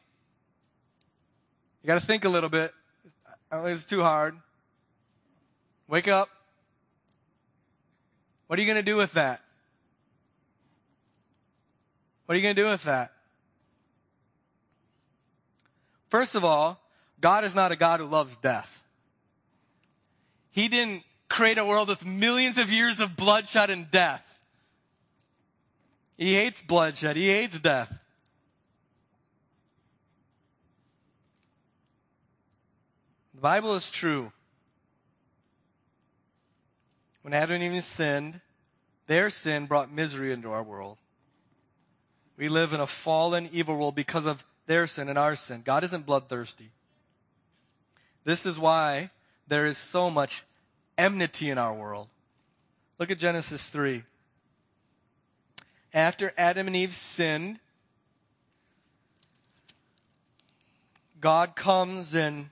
You 1.82 1.86
got 1.86 2.00
to 2.00 2.06
think 2.06 2.24
a 2.24 2.28
little 2.28 2.48
bit. 2.48 2.72
It's 3.52 3.84
too 3.84 4.02
hard. 4.02 4.36
Wake 5.86 6.08
up. 6.08 6.28
What 8.46 8.58
are 8.58 8.62
you 8.62 8.66
going 8.66 8.76
to 8.76 8.82
do 8.82 8.96
with 8.96 9.12
that? 9.12 9.42
What 12.24 12.34
are 12.34 12.36
you 12.36 12.42
going 12.42 12.56
to 12.56 12.62
do 12.62 12.68
with 12.68 12.84
that? 12.84 13.12
First 16.08 16.34
of 16.34 16.44
all, 16.44 16.80
God 17.20 17.44
is 17.44 17.54
not 17.54 17.72
a 17.72 17.76
God 17.76 18.00
who 18.00 18.06
loves 18.06 18.36
death. 18.36 18.82
He 20.50 20.68
didn't 20.68 21.04
create 21.28 21.58
a 21.58 21.64
world 21.64 21.88
with 21.88 22.04
millions 22.04 22.56
of 22.56 22.72
years 22.72 23.00
of 23.00 23.16
bloodshed 23.16 23.68
and 23.70 23.90
death. 23.90 24.24
He 26.18 26.34
hates 26.34 26.60
bloodshed. 26.60 27.16
He 27.16 27.28
hates 27.28 27.60
death. 27.60 27.96
The 33.34 33.40
Bible 33.40 33.76
is 33.76 33.88
true. 33.88 34.32
When 37.22 37.32
Adam 37.32 37.62
and 37.62 37.76
Eve 37.76 37.84
sinned, 37.84 38.40
their 39.06 39.30
sin 39.30 39.66
brought 39.66 39.92
misery 39.92 40.32
into 40.32 40.50
our 40.50 40.62
world. 40.62 40.98
We 42.36 42.48
live 42.48 42.72
in 42.72 42.80
a 42.80 42.86
fallen, 42.86 43.48
evil 43.52 43.76
world 43.76 43.94
because 43.94 44.26
of 44.26 44.44
their 44.66 44.88
sin 44.88 45.08
and 45.08 45.18
our 45.18 45.36
sin. 45.36 45.62
God 45.64 45.84
isn't 45.84 46.04
bloodthirsty. 46.04 46.70
This 48.24 48.44
is 48.44 48.58
why 48.58 49.10
there 49.46 49.66
is 49.66 49.78
so 49.78 50.10
much 50.10 50.42
enmity 50.96 51.48
in 51.48 51.58
our 51.58 51.72
world. 51.72 52.08
Look 52.98 53.10
at 53.10 53.18
Genesis 53.18 53.62
3. 53.68 54.02
After 55.94 56.32
Adam 56.36 56.66
and 56.66 56.76
Eve 56.76 56.92
sinned, 56.92 57.60
God 61.20 61.56
comes 61.56 62.14
and 62.14 62.50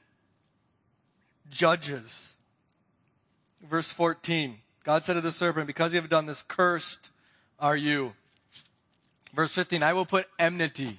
judges. 1.50 2.32
Verse 3.62 3.92
14. 3.92 4.58
God 4.84 5.04
said 5.04 5.14
to 5.14 5.20
the 5.20 5.32
serpent, 5.32 5.66
Because 5.66 5.92
you 5.92 6.00
have 6.00 6.10
done 6.10 6.26
this, 6.26 6.42
cursed 6.42 7.10
are 7.58 7.76
you. 7.76 8.14
Verse 9.34 9.52
15, 9.52 9.82
I 9.82 9.92
will 9.92 10.06
put 10.06 10.26
enmity 10.38 10.98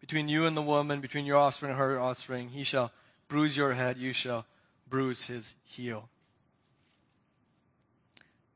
between 0.00 0.28
you 0.28 0.44
and 0.44 0.56
the 0.56 0.62
woman, 0.62 1.00
between 1.00 1.24
your 1.24 1.38
offspring 1.38 1.70
and 1.70 1.78
her 1.78 1.98
offspring. 1.98 2.50
He 2.50 2.64
shall 2.64 2.92
bruise 3.28 3.56
your 3.56 3.72
head, 3.72 3.96
you 3.96 4.12
shall 4.12 4.44
bruise 4.88 5.24
his 5.24 5.54
heel. 5.64 6.08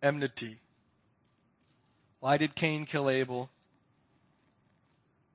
Enmity. 0.03 0.59
Why 2.21 2.37
did 2.37 2.55
Cain 2.55 2.85
kill 2.85 3.09
Abel? 3.09 3.51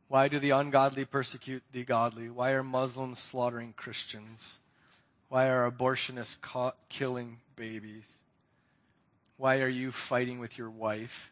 Why 0.08 0.28
do 0.28 0.38
the 0.38 0.52
ungodly 0.52 1.06
persecute 1.06 1.64
the 1.72 1.84
godly? 1.84 2.30
Why 2.30 2.52
are 2.52 2.64
Muslims 2.64 3.20
slaughtering 3.20 3.74
Christians? 3.76 4.60
Why 5.30 5.48
are 5.48 5.70
abortionists 5.70 6.40
caught 6.42 6.78
killing 6.90 7.40
babies? 7.56 8.20
Why 9.38 9.62
are 9.62 9.70
you 9.70 9.92
fighting 9.92 10.40
with 10.40 10.58
your 10.58 10.70
wife? 10.70 11.32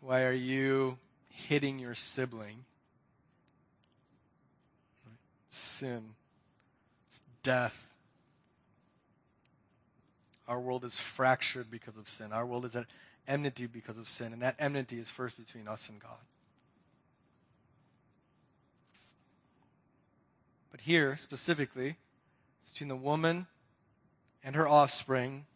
Why 0.00 0.22
are 0.22 0.32
you 0.32 0.98
hitting 1.30 1.78
your 1.78 1.94
sibling? 1.94 2.64
Sin, 5.48 6.10
it's 7.08 7.22
death. 7.42 7.88
Our 10.46 10.60
world 10.60 10.84
is 10.84 10.96
fractured 10.96 11.70
because 11.70 11.96
of 11.96 12.08
sin. 12.08 12.32
Our 12.32 12.44
world 12.44 12.64
is 12.64 12.76
at 12.76 12.86
enmity 13.28 13.66
because 13.66 13.98
of 13.98 14.08
sin, 14.08 14.32
and 14.32 14.42
that 14.42 14.56
enmity 14.58 14.98
is 14.98 15.10
first 15.10 15.36
between 15.36 15.68
us 15.68 15.88
and 15.88 16.00
God. 16.00 16.18
But 20.70 20.80
here, 20.80 21.16
specifically, 21.16 21.96
it's 22.62 22.72
between 22.72 22.88
the 22.88 22.96
woman 22.96 23.46
and 24.42 24.56
her 24.56 24.66
offspring 24.66 25.46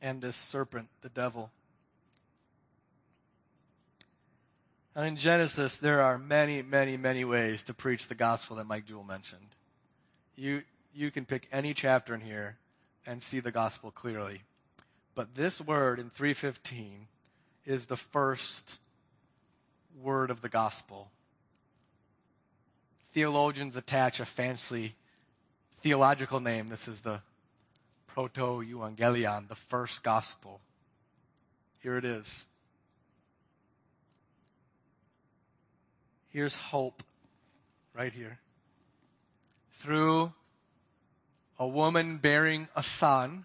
and 0.00 0.20
this 0.20 0.36
serpent, 0.36 0.88
the 1.02 1.08
devil. 1.08 1.50
Now, 4.94 5.02
in 5.02 5.16
Genesis, 5.16 5.76
there 5.76 6.02
are 6.02 6.18
many, 6.18 6.60
many, 6.60 6.96
many 6.96 7.24
ways 7.24 7.62
to 7.64 7.74
preach 7.74 8.08
the 8.08 8.14
gospel 8.14 8.56
that 8.56 8.66
Mike 8.66 8.86
Jewell 8.86 9.04
mentioned. 9.04 9.54
You, 10.36 10.62
you 10.94 11.10
can 11.10 11.24
pick 11.24 11.48
any 11.50 11.72
chapter 11.72 12.14
in 12.14 12.20
here 12.20 12.56
and 13.06 13.22
see 13.22 13.40
the 13.40 13.52
gospel 13.52 13.90
clearly. 13.90 14.42
But 15.14 15.34
this 15.34 15.60
word 15.60 15.98
in 15.98 16.10
315 16.10 17.08
is 17.64 17.86
the 17.86 17.96
first 17.96 18.76
word 20.00 20.30
of 20.30 20.40
the 20.40 20.48
gospel. 20.48 21.10
Theologians 23.12 23.76
attach 23.76 24.20
a 24.20 24.24
fancy 24.24 24.94
theological 25.80 26.40
name. 26.40 26.68
This 26.68 26.88
is 26.88 27.02
the 27.02 27.20
proto 28.06 28.62
evangelium, 28.62 29.48
the 29.48 29.54
first 29.54 30.02
gospel. 30.02 30.60
Here 31.80 31.96
it 31.96 32.04
is. 32.04 32.44
Here's 36.30 36.54
hope 36.54 37.02
right 37.94 38.12
here. 38.12 38.38
Through 39.72 40.32
a 41.58 41.66
woman 41.66 42.16
bearing 42.16 42.68
a 42.74 42.82
son, 42.82 43.44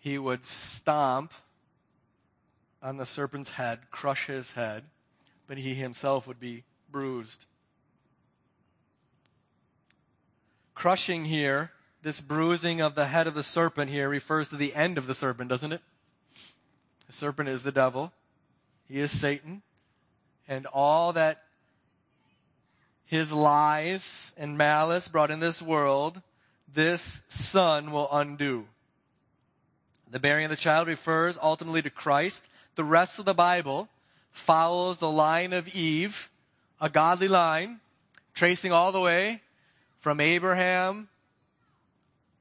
he 0.00 0.18
would 0.18 0.44
stomp 0.44 1.32
on 2.82 2.96
the 2.96 3.06
serpent's 3.06 3.50
head, 3.50 3.78
crush 3.90 4.26
his 4.26 4.52
head, 4.52 4.84
but 5.46 5.58
he 5.58 5.74
himself 5.74 6.26
would 6.26 6.40
be 6.40 6.64
bruised. 6.90 7.44
Crushing 10.74 11.26
here, 11.26 11.72
this 12.02 12.22
bruising 12.22 12.80
of 12.80 12.94
the 12.94 13.06
head 13.06 13.26
of 13.26 13.34
the 13.34 13.42
serpent 13.42 13.90
here 13.90 14.08
refers 14.08 14.48
to 14.48 14.56
the 14.56 14.74
end 14.74 14.96
of 14.96 15.06
the 15.06 15.14
serpent, 15.14 15.50
doesn't 15.50 15.72
it? 15.72 15.82
The 17.06 17.12
serpent 17.12 17.50
is 17.50 17.62
the 17.62 17.72
devil. 17.72 18.12
He 18.88 19.00
is 19.00 19.10
Satan. 19.10 19.60
And 20.48 20.64
all 20.66 21.12
that 21.12 21.42
his 23.04 23.30
lies 23.30 24.32
and 24.38 24.56
malice 24.56 25.08
brought 25.08 25.30
in 25.30 25.40
this 25.40 25.60
world, 25.60 26.22
this 26.72 27.20
son 27.28 27.92
will 27.92 28.08
undo. 28.10 28.66
The 30.10 30.18
bearing 30.18 30.44
of 30.44 30.50
the 30.50 30.56
child 30.56 30.88
refers 30.88 31.38
ultimately 31.40 31.82
to 31.82 31.90
Christ. 31.90 32.42
The 32.74 32.84
rest 32.84 33.18
of 33.18 33.24
the 33.24 33.34
Bible 33.34 33.88
follows 34.32 34.98
the 34.98 35.10
line 35.10 35.52
of 35.52 35.68
Eve, 35.68 36.30
a 36.80 36.88
godly 36.88 37.28
line, 37.28 37.80
tracing 38.34 38.72
all 38.72 38.90
the 38.90 39.00
way 39.00 39.40
from 40.00 40.20
Abraham 40.20 41.08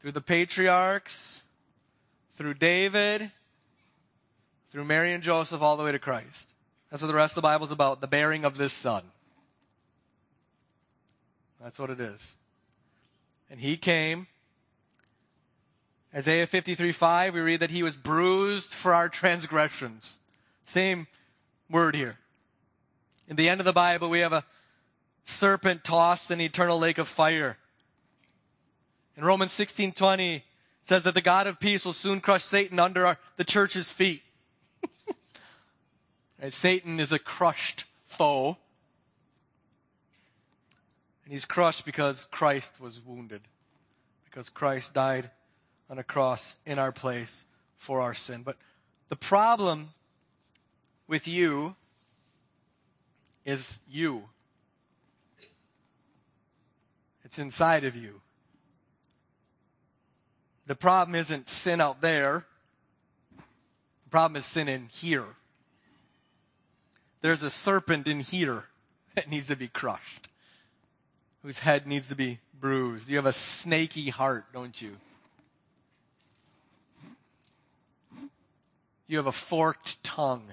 through 0.01 0.13
the 0.13 0.21
patriarchs, 0.21 1.41
through 2.37 2.55
David, 2.55 3.31
through 4.71 4.85
Mary 4.85 5.13
and 5.13 5.21
Joseph, 5.21 5.61
all 5.61 5.77
the 5.77 5.83
way 5.83 5.91
to 5.91 5.99
Christ. 5.99 6.47
That's 6.89 7.01
what 7.01 7.07
the 7.07 7.13
rest 7.13 7.31
of 7.31 7.35
the 7.35 7.41
Bible 7.41 7.65
is 7.65 7.71
about 7.71 8.01
the 8.01 8.07
bearing 8.07 8.45
of 8.45 8.57
this 8.57 8.73
son. 8.73 9.03
That's 11.61 11.77
what 11.77 11.89
it 11.89 11.99
is. 11.99 12.35
And 13.49 13.59
he 13.59 13.77
came. 13.77 14.27
Isaiah 16.13 16.47
53 16.47 16.91
5, 16.91 17.33
we 17.33 17.39
read 17.39 17.59
that 17.59 17.69
he 17.69 17.83
was 17.83 17.95
bruised 17.95 18.73
for 18.73 18.95
our 18.95 19.09
transgressions. 19.09 20.17
Same 20.65 21.07
word 21.69 21.95
here. 21.95 22.17
In 23.27 23.35
the 23.35 23.47
end 23.47 23.61
of 23.61 23.65
the 23.65 23.73
Bible, 23.73 24.09
we 24.09 24.19
have 24.19 24.33
a 24.33 24.43
serpent 25.23 25.83
tossed 25.83 26.31
in 26.31 26.39
the 26.39 26.45
eternal 26.45 26.79
lake 26.79 26.97
of 26.97 27.07
fire. 27.07 27.57
In 29.15 29.23
Romans 29.23 29.53
16:20 29.53 30.43
says 30.81 31.03
that 31.03 31.13
the 31.13 31.21
God 31.21 31.45
of 31.45 31.59
peace 31.59 31.85
will 31.85 31.93
soon 31.93 32.21
crush 32.21 32.43
Satan 32.43 32.79
under 32.79 33.05
our, 33.05 33.19
the 33.37 33.43
church's 33.43 33.89
feet. 33.89 34.23
Satan 36.49 36.99
is 36.99 37.11
a 37.11 37.19
crushed 37.19 37.85
foe. 38.07 38.57
And 41.23 41.33
he's 41.33 41.45
crushed 41.45 41.85
because 41.85 42.25
Christ 42.31 42.79
was 42.79 42.99
wounded. 42.99 43.41
Because 44.25 44.49
Christ 44.49 44.95
died 44.95 45.29
on 45.89 45.97
a 45.99 46.03
cross 46.03 46.55
in 46.65 46.79
our 46.79 46.91
place 46.91 47.45
for 47.77 48.01
our 48.01 48.13
sin. 48.13 48.43
But 48.43 48.57
the 49.09 49.15
problem 49.15 49.89
with 51.07 51.27
you 51.27 51.75
is 53.45 53.79
you. 53.89 54.25
It's 57.23 57.39
inside 57.39 57.83
of 57.83 57.95
you. 57.95 58.21
The 60.67 60.75
problem 60.75 61.15
isn't 61.15 61.49
sin 61.49 61.81
out 61.81 62.01
there. 62.01 62.45
The 64.05 64.09
problem 64.11 64.37
is 64.37 64.45
sin 64.45 64.67
in 64.67 64.87
here. 64.91 65.25
There's 67.21 67.41
a 67.41 67.49
serpent 67.49 68.07
in 68.07 68.19
here 68.19 68.65
that 69.15 69.29
needs 69.29 69.47
to 69.47 69.55
be 69.55 69.67
crushed, 69.67 70.29
whose 71.41 71.59
head 71.59 71.87
needs 71.87 72.07
to 72.07 72.15
be 72.15 72.39
bruised. 72.59 73.09
You 73.09 73.15
have 73.15 73.25
a 73.25 73.33
snaky 73.33 74.09
heart, 74.09 74.45
don't 74.53 74.79
you? 74.79 74.97
You 79.09 79.17
have 79.17 79.25
a 79.25 79.31
forked 79.31 80.01
tongue. 80.03 80.43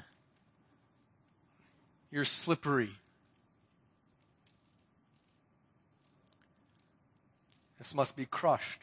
You're 2.10 2.24
slippery. 2.24 2.90
This 7.76 7.94
must 7.94 8.16
be 8.16 8.24
crushed. 8.24 8.80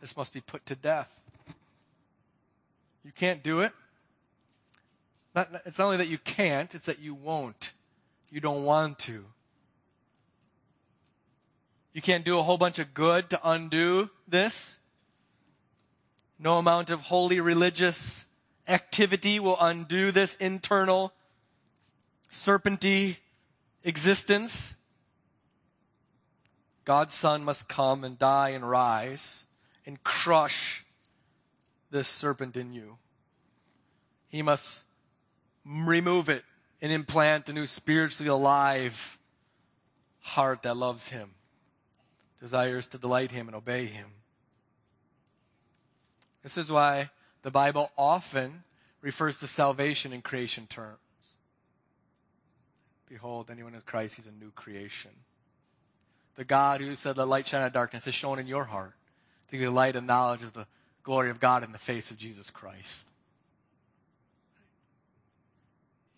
This 0.00 0.16
must 0.16 0.32
be 0.34 0.40
put 0.40 0.66
to 0.66 0.74
death. 0.74 1.08
You 3.04 3.12
can't 3.12 3.44
do 3.44 3.60
it. 3.60 3.72
Not, 5.36 5.48
it's 5.64 5.78
not 5.78 5.84
only 5.84 5.98
that 5.98 6.08
you 6.08 6.18
can't, 6.18 6.74
it's 6.74 6.86
that 6.86 6.98
you 6.98 7.14
won't. 7.14 7.72
You 8.28 8.40
don't 8.40 8.64
want 8.64 8.98
to. 9.00 9.24
You 11.92 12.02
can't 12.02 12.24
do 12.24 12.40
a 12.40 12.42
whole 12.42 12.58
bunch 12.58 12.80
of 12.80 12.92
good 12.92 13.30
to 13.30 13.40
undo 13.44 14.10
this. 14.26 14.78
No 16.40 16.58
amount 16.58 16.90
of 16.90 17.02
holy 17.02 17.38
religious 17.38 18.24
activity 18.68 19.40
will 19.40 19.56
undo 19.60 20.10
this 20.10 20.34
internal 20.36 21.12
serpenty 22.32 23.16
existence. 23.84 24.74
God's 26.84 27.14
Son 27.14 27.44
must 27.44 27.68
come 27.68 28.04
and 28.04 28.18
die 28.18 28.50
and 28.50 28.68
rise 28.68 29.44
and 29.86 30.02
crush 30.02 30.84
this 31.90 32.08
serpent 32.08 32.56
in 32.56 32.72
you. 32.72 32.98
He 34.28 34.42
must 34.42 34.82
remove 35.64 36.28
it 36.28 36.44
and 36.80 36.90
implant 36.90 37.48
a 37.48 37.52
new 37.52 37.66
spiritually 37.66 38.28
alive 38.28 39.18
heart 40.20 40.62
that 40.62 40.76
loves 40.76 41.08
Him, 41.08 41.30
desires 42.40 42.86
to 42.86 42.98
delight 42.98 43.30
Him 43.30 43.46
and 43.46 43.54
obey 43.54 43.86
Him. 43.86 44.06
This 46.42 46.56
is 46.56 46.70
why 46.70 47.10
the 47.42 47.50
Bible 47.50 47.90
often 47.96 48.64
refers 49.00 49.38
to 49.38 49.46
salvation 49.46 50.12
in 50.12 50.22
creation 50.22 50.66
terms. 50.66 50.98
Behold, 53.08 53.50
anyone 53.50 53.74
in 53.74 53.80
Christ, 53.82 54.16
he's 54.16 54.26
a 54.26 54.42
new 54.42 54.50
creation. 54.52 55.10
The 56.36 56.44
God 56.44 56.80
who 56.80 56.94
said, 56.94 57.18
Let 57.18 57.28
light 57.28 57.46
shine 57.46 57.66
in 57.66 57.72
darkness 57.72 58.06
is 58.06 58.14
shown 58.14 58.38
in 58.38 58.46
your 58.46 58.64
heart 58.64 58.94
to 59.48 59.52
give 59.52 59.60
you 59.60 59.70
light 59.70 59.96
and 59.96 60.06
knowledge 60.06 60.42
of 60.42 60.54
the 60.54 60.66
glory 61.02 61.28
of 61.28 61.40
God 61.40 61.62
in 61.62 61.72
the 61.72 61.78
face 61.78 62.10
of 62.10 62.16
Jesus 62.16 62.48
Christ. 62.48 63.04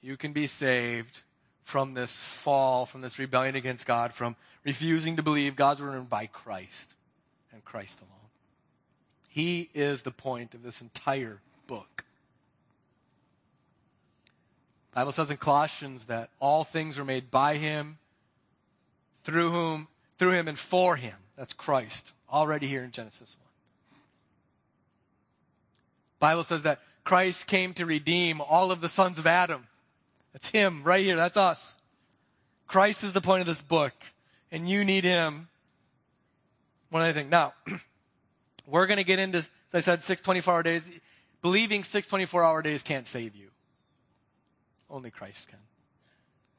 You 0.00 0.16
can 0.16 0.32
be 0.32 0.46
saved 0.46 1.22
from 1.64 1.94
this 1.94 2.12
fall, 2.12 2.86
from 2.86 3.00
this 3.00 3.18
rebellion 3.18 3.56
against 3.56 3.86
God, 3.86 4.12
from 4.12 4.36
refusing 4.62 5.16
to 5.16 5.22
believe 5.22 5.56
God's 5.56 5.80
word 5.80 6.08
by 6.08 6.26
Christ 6.26 6.94
and 7.52 7.64
Christ 7.64 7.98
alone. 8.00 8.13
He 9.34 9.68
is 9.74 10.02
the 10.02 10.12
point 10.12 10.54
of 10.54 10.62
this 10.62 10.80
entire 10.80 11.40
book. 11.66 12.04
The 14.92 15.00
Bible 15.00 15.10
says 15.10 15.28
in 15.28 15.38
Colossians 15.38 16.04
that 16.04 16.30
all 16.38 16.62
things 16.62 16.96
were 16.96 17.04
made 17.04 17.32
by 17.32 17.56
him, 17.56 17.98
through 19.24 19.50
whom, 19.50 19.88
through 20.20 20.30
him 20.30 20.46
and 20.46 20.56
for 20.56 20.94
him. 20.94 21.16
That's 21.36 21.52
Christ. 21.52 22.12
Already 22.32 22.68
here 22.68 22.84
in 22.84 22.92
Genesis 22.92 23.36
1. 23.90 24.00
Bible 26.20 26.44
says 26.44 26.62
that 26.62 26.78
Christ 27.02 27.48
came 27.48 27.74
to 27.74 27.84
redeem 27.86 28.40
all 28.40 28.70
of 28.70 28.80
the 28.80 28.88
sons 28.88 29.18
of 29.18 29.26
Adam. 29.26 29.66
That's 30.32 30.48
him 30.50 30.84
right 30.84 31.04
here. 31.04 31.16
That's 31.16 31.36
us. 31.36 31.74
Christ 32.68 33.02
is 33.02 33.12
the 33.12 33.20
point 33.20 33.40
of 33.40 33.48
this 33.48 33.60
book. 33.60 33.94
And 34.52 34.68
you 34.68 34.84
need 34.84 35.02
him 35.02 35.48
One 36.90 37.02
other 37.02 37.12
thing. 37.12 37.30
Now, 37.30 37.54
we're 38.66 38.86
going 38.86 38.98
to 38.98 39.04
get 39.04 39.18
into, 39.18 39.38
as 39.38 39.48
I 39.74 39.80
said, 39.80 40.02
six 40.02 40.20
24 40.20 40.54
hour 40.54 40.62
days. 40.62 40.88
Believing 41.42 41.84
six 41.84 42.06
24 42.06 42.42
hour 42.42 42.62
days 42.62 42.82
can't 42.82 43.06
save 43.06 43.36
you. 43.36 43.48
Only 44.88 45.10
Christ 45.10 45.48
can. 45.48 45.58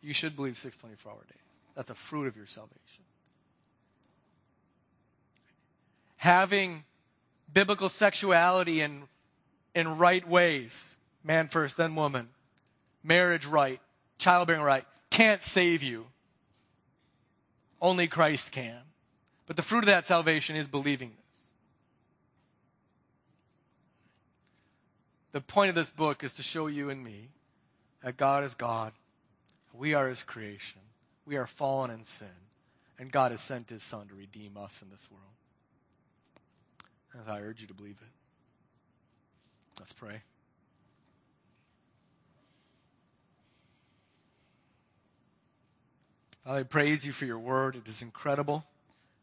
You 0.01 0.13
should 0.13 0.35
believe 0.35 0.57
six 0.57 0.77
24 0.77 1.11
hour 1.11 1.23
days. 1.27 1.37
That's 1.75 1.89
a 1.89 1.95
fruit 1.95 2.27
of 2.27 2.37
your 2.37 2.45
salvation. 2.45 2.79
Having 6.17 6.83
biblical 7.51 7.89
sexuality 7.89 8.81
in, 8.81 9.03
in 9.73 9.97
right 9.97 10.27
ways, 10.27 10.95
man 11.23 11.47
first, 11.47 11.77
then 11.77 11.95
woman, 11.95 12.29
marriage 13.03 13.45
right, 13.45 13.79
childbearing 14.17 14.61
right, 14.61 14.85
can't 15.09 15.43
save 15.43 15.83
you. 15.83 16.05
Only 17.81 18.07
Christ 18.07 18.51
can. 18.51 18.79
But 19.47 19.55
the 19.55 19.61
fruit 19.61 19.79
of 19.79 19.87
that 19.87 20.07
salvation 20.07 20.55
is 20.55 20.67
believing 20.67 21.09
this. 21.09 21.24
The 25.35 25.41
point 25.41 25.67
of 25.67 25.75
this 25.75 25.89
book 25.89 26.23
is 26.23 26.31
to 26.35 26.43
show 26.43 26.67
you 26.67 26.89
and 26.89 27.03
me 27.03 27.27
that 28.01 28.15
God 28.15 28.45
is 28.45 28.53
God. 28.53 28.93
We 29.73 29.93
are 29.93 30.07
His 30.07 30.23
creation. 30.23 30.79
We 31.25 31.35
are 31.35 31.45
fallen 31.45 31.91
in 31.91 32.05
sin. 32.05 32.29
And 32.97 33.11
God 33.11 33.31
has 33.31 33.41
sent 33.41 33.69
His 33.69 33.83
Son 33.83 34.07
to 34.07 34.15
redeem 34.15 34.55
us 34.55 34.81
in 34.81 34.89
this 34.89 35.09
world. 35.11 35.23
And 37.11 37.29
I 37.29 37.41
urge 37.41 37.59
you 37.59 37.67
to 37.67 37.73
believe 37.73 37.97
it. 38.01 38.07
Let's 39.77 39.91
pray. 39.91 40.21
Father, 46.45 46.61
I 46.61 46.63
praise 46.63 47.05
you 47.05 47.11
for 47.11 47.25
your 47.25 47.39
word. 47.39 47.75
It 47.75 47.89
is 47.89 48.01
incredible. 48.01 48.63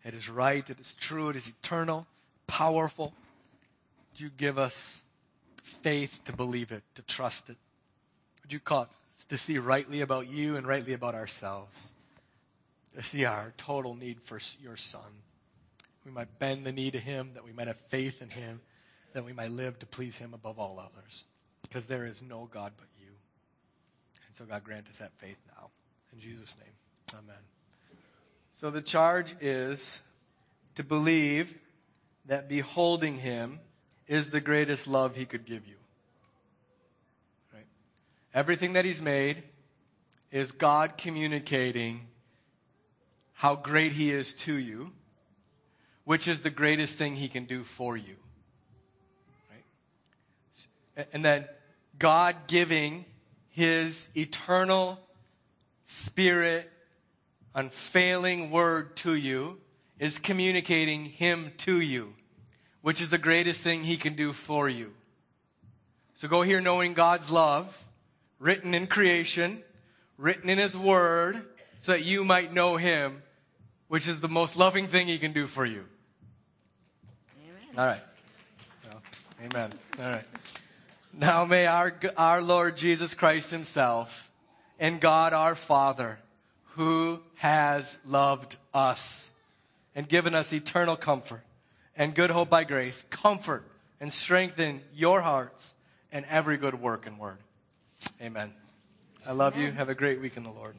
It 0.04 0.12
is 0.12 0.28
right. 0.28 0.68
It 0.68 0.78
is 0.78 0.92
true. 1.00 1.30
It 1.30 1.36
is 1.36 1.48
eternal, 1.48 2.06
powerful. 2.46 3.14
Would 4.10 4.20
you 4.20 4.28
give 4.36 4.58
us 4.58 4.98
faith 5.62 6.20
to 6.24 6.32
believe 6.32 6.72
it, 6.72 6.82
to 6.94 7.02
trust 7.02 7.50
it? 7.50 7.56
Would 8.42 8.52
you 8.52 8.60
cause 8.60 8.88
us 8.88 9.24
to 9.28 9.38
see 9.38 9.58
rightly 9.58 10.00
about 10.00 10.28
you 10.28 10.56
and 10.56 10.66
rightly 10.66 10.92
about 10.92 11.14
ourselves? 11.14 11.92
To 12.96 13.02
see 13.02 13.24
our 13.24 13.54
total 13.56 13.94
need 13.94 14.20
for 14.22 14.38
your 14.62 14.76
Son. 14.76 15.00
We 16.04 16.10
might 16.10 16.38
bend 16.38 16.66
the 16.66 16.72
knee 16.72 16.90
to 16.90 16.98
Him, 16.98 17.30
that 17.34 17.44
we 17.44 17.52
might 17.52 17.68
have 17.68 17.78
faith 17.88 18.20
in 18.20 18.28
Him, 18.28 18.60
that 19.12 19.24
we 19.24 19.32
might 19.32 19.50
live 19.50 19.78
to 19.78 19.86
please 19.86 20.16
Him 20.16 20.34
above 20.34 20.58
all 20.58 20.78
others. 20.78 21.24
Because 21.62 21.86
there 21.86 22.04
is 22.04 22.20
no 22.22 22.48
God 22.52 22.72
but 22.76 22.88
you. 23.00 23.08
And 24.26 24.36
so, 24.36 24.44
God, 24.44 24.64
grant 24.64 24.88
us 24.88 24.98
that 24.98 25.12
faith 25.18 25.38
now. 25.56 25.70
In 26.12 26.20
Jesus' 26.20 26.56
name, 26.58 26.74
amen. 27.14 27.40
So, 28.54 28.70
the 28.70 28.82
charge 28.82 29.34
is 29.40 30.00
to 30.74 30.84
believe 30.84 31.54
that 32.26 32.48
beholding 32.48 33.16
Him 33.16 33.60
is 34.08 34.30
the 34.30 34.40
greatest 34.40 34.86
love 34.86 35.16
He 35.16 35.24
could 35.24 35.44
give 35.44 35.66
you. 35.66 35.74
Everything 38.34 38.72
that 38.74 38.84
He's 38.84 39.00
made 39.00 39.42
is 40.30 40.52
God 40.52 40.96
communicating 40.96 42.00
how 43.34 43.56
great 43.56 43.92
He 43.92 44.10
is 44.10 44.32
to 44.34 44.54
you, 44.54 44.92
which 46.04 46.26
is 46.26 46.40
the 46.40 46.50
greatest 46.50 46.94
thing 46.94 47.16
He 47.16 47.28
can 47.28 47.44
do 47.44 47.62
for 47.62 47.96
you. 47.96 48.16
Right? 50.96 51.06
And 51.12 51.24
then 51.24 51.44
God 51.98 52.36
giving 52.46 53.04
His 53.50 54.02
eternal 54.16 54.98
Spirit, 55.84 56.70
unfailing 57.54 58.50
word 58.50 58.96
to 58.96 59.14
you 59.14 59.58
is 59.98 60.18
communicating 60.18 61.04
Him 61.04 61.52
to 61.58 61.78
you, 61.80 62.14
which 62.82 63.00
is 63.00 63.08
the 63.08 63.18
greatest 63.18 63.62
thing 63.62 63.84
He 63.84 63.96
can 63.96 64.14
do 64.14 64.32
for 64.32 64.68
you. 64.68 64.92
So 66.14 66.28
go 66.28 66.42
here 66.42 66.60
knowing 66.60 66.94
God's 66.94 67.30
love 67.30 67.76
written 68.38 68.74
in 68.74 68.88
creation, 68.88 69.62
written 70.18 70.50
in 70.50 70.58
His 70.58 70.76
Word, 70.76 71.42
so 71.80 71.92
that 71.92 72.04
you 72.04 72.24
might 72.24 72.52
know 72.52 72.76
Him, 72.76 73.22
which 73.88 74.06
is 74.08 74.20
the 74.20 74.28
most 74.28 74.56
loving 74.56 74.88
thing 74.88 75.06
He 75.06 75.18
can 75.18 75.32
do 75.32 75.46
for 75.46 75.64
you. 75.64 75.84
Amen. 77.40 77.78
All 77.78 77.86
right. 77.86 78.02
Well, 78.84 79.02
amen. 79.44 79.70
All 79.98 80.10
right. 80.10 80.24
Now 81.14 81.44
may 81.44 81.66
our, 81.66 81.94
our 82.16 82.42
Lord 82.42 82.76
Jesus 82.76 83.14
Christ 83.14 83.50
Himself 83.50 84.30
and 84.78 85.00
God 85.00 85.32
our 85.32 85.54
Father, 85.54 86.18
who 86.74 87.20
has 87.36 87.96
loved 88.04 88.56
us 88.74 89.28
and 89.94 90.08
given 90.08 90.34
us 90.34 90.52
eternal 90.52 90.96
comfort 90.96 91.42
and 91.96 92.14
good 92.14 92.30
hope 92.30 92.50
by 92.50 92.64
grace, 92.64 93.04
comfort 93.10 93.64
and 94.00 94.12
strengthen 94.12 94.80
your 94.94 95.20
hearts 95.20 95.74
and 96.10 96.26
every 96.28 96.56
good 96.56 96.80
work 96.80 97.06
and 97.06 97.18
word. 97.18 97.38
Amen. 98.20 98.52
I 99.26 99.32
love 99.32 99.54
Amen. 99.54 99.66
you. 99.66 99.72
Have 99.72 99.88
a 99.88 99.94
great 99.94 100.20
week 100.20 100.36
in 100.36 100.42
the 100.42 100.50
Lord. 100.50 100.76